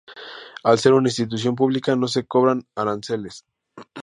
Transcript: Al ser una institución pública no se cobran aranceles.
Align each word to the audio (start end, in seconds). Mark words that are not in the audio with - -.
Al 0.63 0.79
ser 0.79 0.93
una 0.93 1.09
institución 1.09 1.55
pública 1.55 1.95
no 1.95 2.07
se 2.07 2.25
cobran 2.25 2.65
aranceles. 2.73 3.45